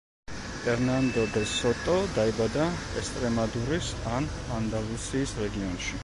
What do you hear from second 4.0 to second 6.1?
ან ანდალუსიის რეგიონში.